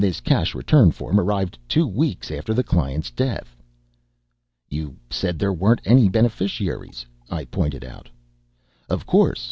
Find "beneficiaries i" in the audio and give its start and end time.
6.09-7.45